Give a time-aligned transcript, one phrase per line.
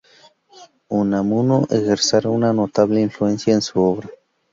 [0.89, 4.09] Unamuno ejercerá una notable influencia en su obra.